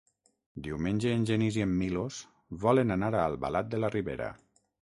[0.67, 2.17] Diumenge en Genís i en Milos
[2.67, 4.33] volen anar a Albalat de la Ribera.